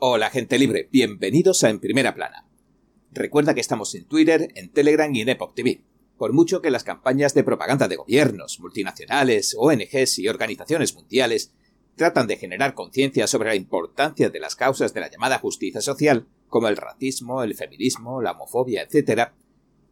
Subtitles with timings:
[0.00, 2.46] Hola gente libre, bienvenidos a En Primera Plana.
[3.10, 5.82] Recuerda que estamos en Twitter, en Telegram y en Epoch TV.
[6.16, 11.52] Por mucho que las campañas de propaganda de gobiernos, multinacionales, ONGs y organizaciones mundiales
[11.96, 16.28] tratan de generar conciencia sobre la importancia de las causas de la llamada justicia social,
[16.46, 19.32] como el racismo, el feminismo, la homofobia, etc.,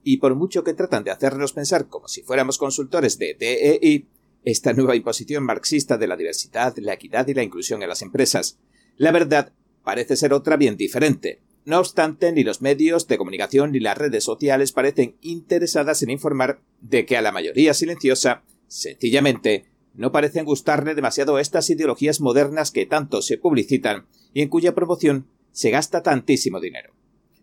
[0.05, 4.07] y por mucho que tratan de hacernos pensar como si fuéramos consultores de DEI,
[4.45, 8.61] esta nueva imposición marxista de la diversidad, la equidad y la inclusión en las empresas,
[8.99, 9.53] la verdad
[9.87, 11.43] parece ser otra bien diferente.
[11.65, 16.61] No obstante, ni los medios de comunicación ni las redes sociales parecen interesadas en informar
[16.81, 22.85] de que a la mayoría silenciosa, sencillamente, no parecen gustarle demasiado estas ideologías modernas que
[22.85, 26.93] tanto se publicitan y en cuya promoción se gasta tantísimo dinero.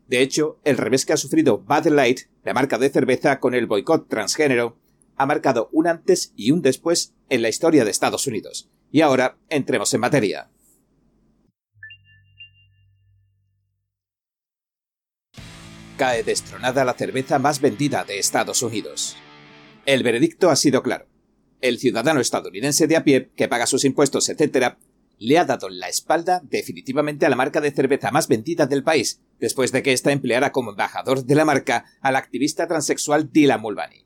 [0.09, 3.67] De hecho, el revés que ha sufrido Bud Light, la marca de cerveza con el
[3.67, 4.77] boicot transgénero,
[5.15, 8.69] ha marcado un antes y un después en la historia de Estados Unidos.
[8.91, 10.49] Y ahora entremos en materia.
[16.03, 19.15] Cae destronada la cerveza más vendida de Estados Unidos.
[19.85, 21.07] El veredicto ha sido claro.
[21.61, 24.75] El ciudadano estadounidense de a pie, que paga sus impuestos, etc.,
[25.17, 29.21] le ha dado la espalda definitivamente a la marca de cerveza más vendida del país,
[29.39, 34.03] después de que ésta empleara como embajador de la marca al activista transexual Dylan Mulvaney.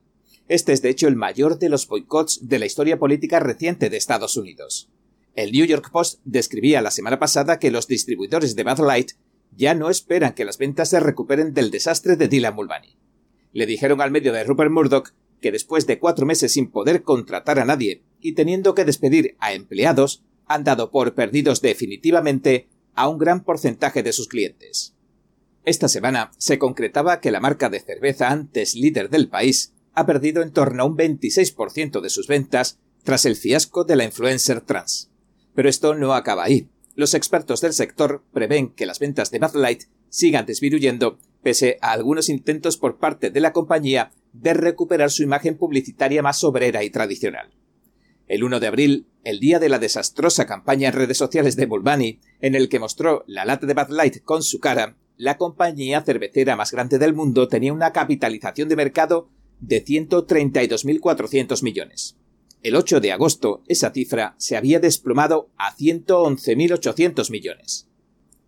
[0.47, 3.97] Este es de hecho el mayor de los boicots de la historia política reciente de
[3.97, 4.87] Estados Unidos.
[5.33, 9.13] El New York Post describía la semana pasada que los distribuidores de Bud Light
[9.57, 12.95] ya no esperan que las ventas se recuperen del desastre de Dylan Mulvaney.
[13.51, 15.09] Le dijeron al medio de Rupert Murdoch
[15.41, 19.53] que después de cuatro meses sin poder contratar a nadie y teniendo que despedir a
[19.53, 24.95] empleados, han dado por perdidos definitivamente a un gran porcentaje de sus clientes.
[25.65, 30.41] Esta semana se concretaba que la marca de cerveza antes líder del país ha perdido
[30.43, 35.09] en torno a un 26% de sus ventas tras el fiasco de la influencer trans.
[35.55, 36.69] Pero esto no acaba ahí.
[36.97, 41.91] Los expertos del sector prevén que las ventas de Bud Light sigan disminuyendo pese a
[41.91, 46.89] algunos intentos por parte de la compañía de recuperar su imagen publicitaria más obrera y
[46.89, 47.53] tradicional.
[48.27, 52.19] El 1 de abril, el día de la desastrosa campaña en redes sociales de Bulbani,
[52.41, 56.55] en el que mostró la lata de Bud Light con su cara, la compañía cervecera
[56.55, 59.29] más grande del mundo tenía una capitalización de mercado
[59.59, 62.17] de 132.400 millones.
[62.63, 67.87] El 8 de agosto, esa cifra se había desplomado a 111.800 millones.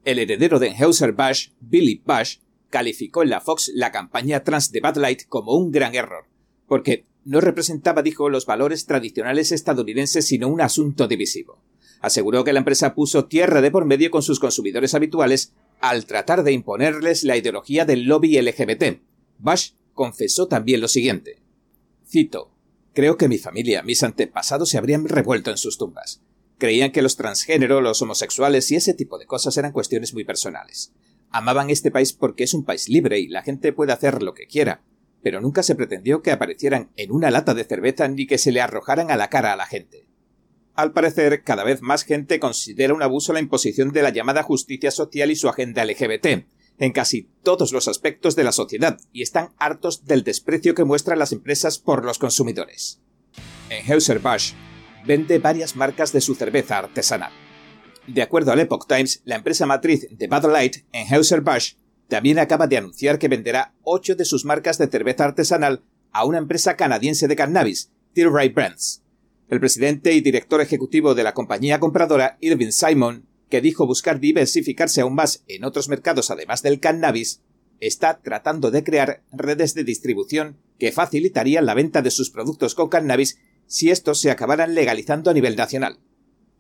[0.04, 2.38] El heredero de Anheuser-Busch, Billy Bush,
[2.70, 6.26] calificó en la Fox la campaña trans de Bud Light como un gran error,
[6.68, 11.62] porque no representaba, dijo, los valores tradicionales estadounidenses, sino un asunto divisivo.
[12.02, 16.44] Aseguró que la empresa puso tierra de por medio con sus consumidores habituales al tratar
[16.44, 19.02] de imponerles la ideología del lobby LGBT.
[19.38, 21.38] Bush confesó también lo siguiente.
[22.08, 22.52] Cito
[22.94, 26.22] Creo que mi familia, mis antepasados se habrían revuelto en sus tumbas.
[26.58, 30.92] Creían que los transgénero, los homosexuales y ese tipo de cosas eran cuestiones muy personales.
[31.30, 34.48] Amaban este país porque es un país libre y la gente puede hacer lo que
[34.48, 34.84] quiera,
[35.22, 38.62] pero nunca se pretendió que aparecieran en una lata de cerveza ni que se le
[38.62, 40.08] arrojaran a la cara a la gente.
[40.74, 44.92] Al parecer, cada vez más gente considera un abuso la imposición de la llamada justicia
[44.92, 46.46] social y su agenda LGBT,
[46.80, 51.20] en casi todos los aspectos de la sociedad y están hartos del desprecio que muestran
[51.20, 53.02] las empresas por los consumidores.
[53.70, 54.54] Anheuser-Busch
[55.06, 57.32] vende varias marcas de su cerveza artesanal.
[58.08, 61.76] De acuerdo al Epoch Times, la empresa matriz de Bud Light, Anheuser-Busch,
[62.08, 66.40] también acaba de anunciar que venderá ocho de sus marcas de cerveza artesanal a una
[66.40, 69.04] empresa canadiense de cannabis, Tilray Brands.
[69.48, 75.02] El presidente y director ejecutivo de la compañía compradora, Irving Simon, que dijo buscar diversificarse
[75.02, 77.42] aún más en otros mercados además del cannabis,
[77.80, 82.90] está tratando de crear redes de distribución que facilitarían la venta de sus productos con
[82.90, 86.00] cannabis si estos se acabaran legalizando a nivel nacional.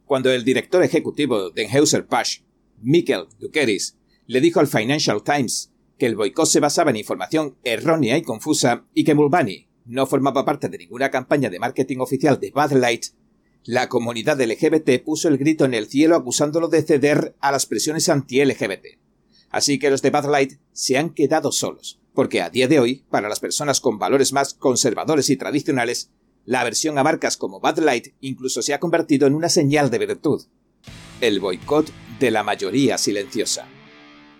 [0.06, 2.44] Cuando el director ejecutivo de Anheuser-Busch,
[2.82, 8.18] Michael Dukeris, le dijo al Financial Times que el boicot se basaba en información errónea
[8.18, 12.52] y confusa y que Mulvaney no formaba parte de ninguna campaña de marketing oficial de
[12.52, 13.08] Bud Light,
[13.70, 18.10] la comunidad LGBT puso el grito en el cielo acusándolo de ceder a las presiones
[18.10, 18.98] anti-LGBT.
[19.52, 23.06] Así que los de Bud Light se han quedado solos, porque a día de hoy,
[23.12, 26.10] para las personas con valores más conservadores y tradicionales,
[26.46, 30.00] la aversión a marcas como Bud Light incluso se ha convertido en una señal de
[30.00, 30.46] virtud.
[31.22, 33.68] El boicot de la mayoría silenciosa.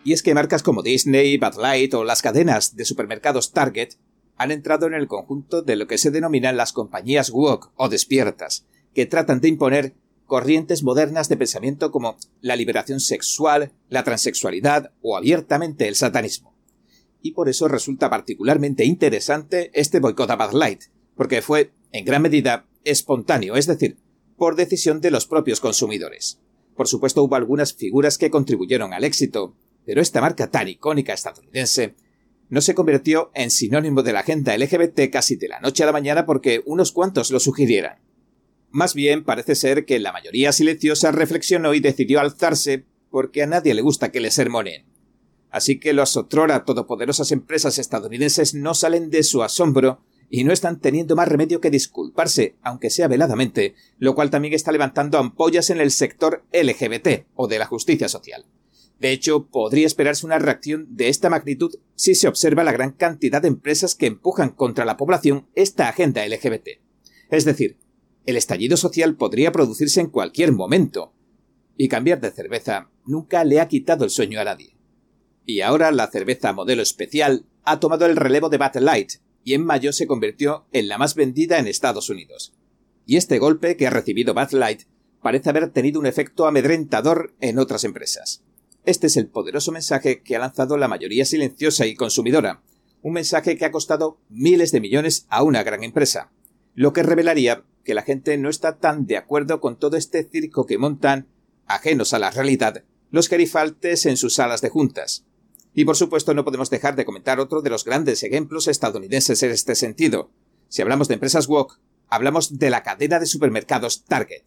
[0.04, 3.90] Y es que marcas como Disney, Bud Light o las cadenas de supermercados Target
[4.38, 8.66] han entrado en el conjunto de lo que se denominan las compañías woke o despiertas,
[8.94, 9.96] que tratan de imponer
[10.26, 16.56] corrientes modernas de pensamiento como la liberación sexual, la transexualidad o abiertamente el satanismo.
[17.22, 20.84] Y por eso resulta particularmente interesante este boicot a Bud Light,
[21.16, 23.98] porque fue, en gran medida, espontáneo, es decir,
[24.38, 26.40] por decisión de los propios consumidores.
[26.76, 29.56] Por supuesto hubo algunas figuras que contribuyeron al éxito,
[29.86, 31.96] pero esta marca tan icónica estadounidense
[32.48, 35.92] no se convirtió en sinónimo de la agenda LGBT casi de la noche a la
[35.92, 38.00] mañana porque unos cuantos lo sugirieran.
[38.72, 43.74] Más bien parece ser que la mayoría silenciosa reflexionó y decidió alzarse porque a nadie
[43.74, 44.86] le gusta que le sermonen.
[45.50, 50.80] Así que las otrora todopoderosas empresas estadounidenses no salen de su asombro y no están
[50.80, 55.82] teniendo más remedio que disculparse, aunque sea veladamente, lo cual también está levantando ampollas en
[55.82, 58.46] el sector LGBT o de la justicia social.
[59.00, 63.42] De hecho, podría esperarse una reacción de esta magnitud si se observa la gran cantidad
[63.42, 66.68] de empresas que empujan contra la población esta agenda LGBT.
[67.32, 67.78] Es decir,
[68.26, 71.14] el estallido social podría producirse en cualquier momento.
[71.78, 74.76] Y cambiar de cerveza nunca le ha quitado el sueño a nadie.
[75.46, 79.14] Y ahora la cerveza modelo especial ha tomado el relevo de Bud Light
[79.44, 82.54] y en mayo se convirtió en la más vendida en Estados Unidos.
[83.06, 84.84] Y este golpe que ha recibido Bud Light
[85.22, 88.44] parece haber tenido un efecto amedrentador en otras empresas.
[88.86, 92.62] Este es el poderoso mensaje que ha lanzado la mayoría silenciosa y consumidora,
[93.02, 96.32] un mensaje que ha costado miles de millones a una gran empresa,
[96.76, 100.66] lo que revelaría que la gente no está tan de acuerdo con todo este circo
[100.66, 101.28] que montan,
[101.66, 105.26] ajenos a la realidad, los gerifaltes en sus salas de juntas.
[105.74, 109.52] Y por supuesto no podemos dejar de comentar otro de los grandes ejemplos estadounidenses en
[109.52, 110.32] este sentido.
[110.68, 114.44] Si hablamos de empresas woke, hablamos de la cadena de supermercados Target.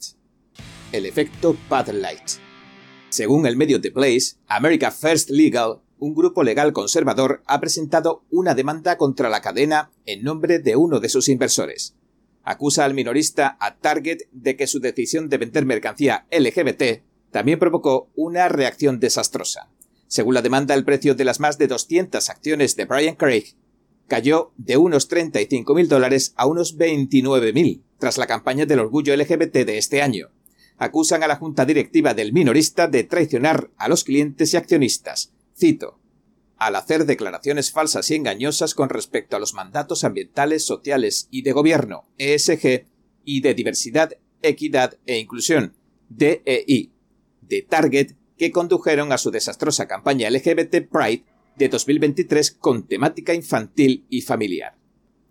[0.90, 2.28] El efecto Bud Light.
[3.08, 8.54] Según el medio The Place, America First Legal, un grupo legal conservador, ha presentado una
[8.54, 11.94] demanda contra la cadena en nombre de uno de sus inversores.
[12.44, 18.10] Acusa al minorista a Target de que su decisión de vender mercancía LGBT también provocó
[18.14, 19.68] una reacción desastrosa.
[20.08, 23.54] Según la demanda, el precio de las más de 200 acciones de Brian Craig
[24.08, 29.78] cayó de unos 35.000 dólares a unos 29.000 tras la campaña del orgullo LGBT de
[29.78, 30.30] este año
[30.82, 35.32] acusan a la junta directiva del minorista de traicionar a los clientes y accionistas.
[35.56, 36.01] Cito.
[36.62, 41.50] Al hacer declaraciones falsas y engañosas con respecto a los mandatos ambientales, sociales y de
[41.50, 42.86] gobierno, ESG,
[43.24, 44.12] y de diversidad,
[44.42, 45.74] equidad e inclusión,
[46.08, 46.92] DEI,
[47.40, 51.24] de Target, que condujeron a su desastrosa campaña LGBT Pride
[51.56, 54.76] de 2023 con temática infantil y familiar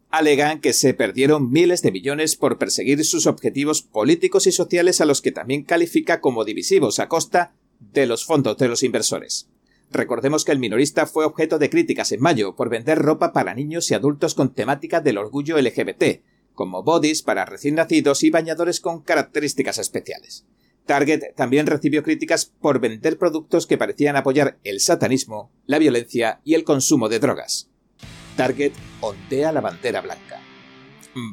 [0.09, 5.05] alegan que se perdieron miles de millones por perseguir sus objetivos políticos y sociales a
[5.05, 9.47] los que también califica como divisivos a costa de los fondos de los inversores.
[9.91, 13.91] Recordemos que el minorista fue objeto de críticas en mayo por vender ropa para niños
[13.91, 16.21] y adultos con temática del orgullo LGBT,
[16.53, 20.45] como bodies para recién nacidos y bañadores con características especiales.
[20.85, 26.53] Target también recibió críticas por vender productos que parecían apoyar el satanismo, la violencia y
[26.53, 27.69] el consumo de drogas.
[28.37, 30.39] Target ondea la bandera blanca.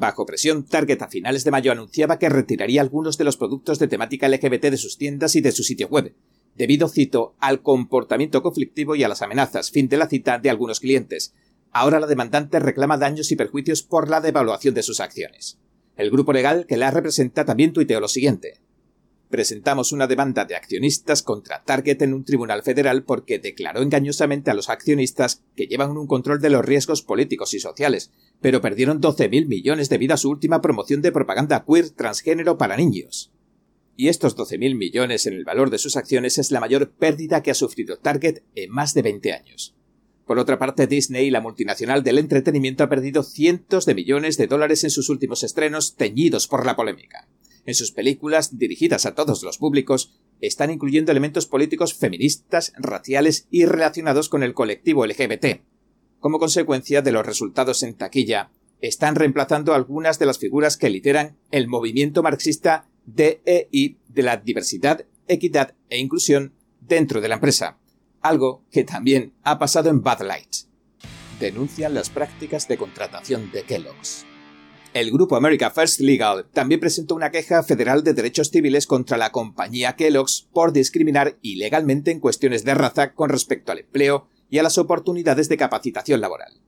[0.01, 3.87] Bajo presión, Target a finales de mayo anunciaba que retiraría algunos de los productos de
[3.87, 6.13] temática LGBT de sus tiendas y de su sitio web,
[6.59, 10.81] debido, cito, al comportamiento conflictivo y a las amenazas, fin de la cita, de algunos
[10.81, 11.35] clientes.
[11.71, 15.59] Ahora la demandante reclama daños y perjuicios por la devaluación de sus acciones.
[15.97, 18.61] El grupo legal que la representa también tuiteó lo siguiente
[19.29, 24.55] presentamos una demanda de accionistas contra Target en un tribunal federal porque declaró engañosamente a
[24.55, 29.47] los accionistas que llevan un control de los riesgos políticos y sociales, pero perdieron 12.000
[29.47, 33.31] millones debido a su última promoción de propaganda queer transgénero para niños.
[34.01, 37.51] Y estos 12.000 millones en el valor de sus acciones es la mayor pérdida que
[37.51, 39.75] ha sufrido Target en más de 20 años.
[40.25, 44.85] Por otra parte, Disney, la multinacional del entretenimiento, ha perdido cientos de millones de dólares
[44.85, 47.27] en sus últimos estrenos teñidos por la polémica.
[47.67, 53.65] En sus películas, dirigidas a todos los públicos, están incluyendo elementos políticos feministas, raciales y
[53.65, 55.63] relacionados con el colectivo LGBT.
[56.21, 61.37] Como consecuencia de los resultados en taquilla, están reemplazando algunas de las figuras que lideran
[61.51, 67.79] el movimiento marxista DEI de la diversidad, equidad e inclusión dentro de la empresa,
[68.21, 70.57] algo que también ha pasado en Bad Light.
[71.41, 74.27] Denuncian las prácticas de contratación de Kellogg's.
[74.93, 79.33] El grupo America First Legal también presentó una queja federal de derechos civiles contra la
[79.33, 84.63] compañía Kellogg's por discriminar ilegalmente en cuestiones de raza con respecto al empleo y a
[84.63, 86.61] las oportunidades de capacitación laboral.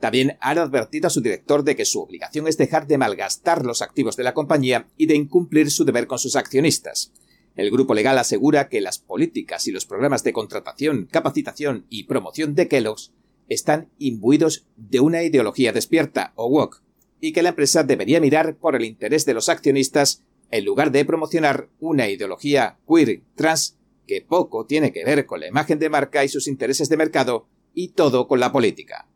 [0.00, 3.82] También han advertido a su director de que su obligación es dejar de malgastar los
[3.82, 7.12] activos de la compañía y de incumplir su deber con sus accionistas.
[7.56, 12.54] El grupo legal asegura que las políticas y los programas de contratación, capacitación y promoción
[12.54, 13.12] de Kellogg's
[13.48, 16.82] están imbuidos de una ideología despierta o woke
[17.20, 21.04] y que la empresa debería mirar por el interés de los accionistas en lugar de
[21.04, 23.76] promocionar una ideología queer trans
[24.06, 27.48] que poco tiene que ver con la imagen de marca y sus intereses de mercado
[27.74, 29.08] y todo con la política.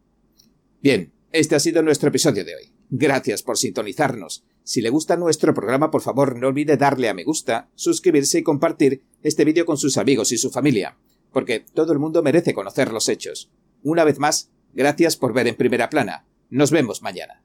[0.82, 2.72] Bien, este ha sido nuestro episodio de hoy.
[2.90, 4.44] Gracias por sintonizarnos.
[4.64, 8.42] Si le gusta nuestro programa, por favor no olvide darle a me gusta, suscribirse y
[8.42, 10.98] compartir este vídeo con sus amigos y su familia,
[11.32, 13.48] porque todo el mundo merece conocer los hechos.
[13.84, 16.26] Una vez más, gracias por ver en primera plana.
[16.50, 17.44] Nos vemos mañana.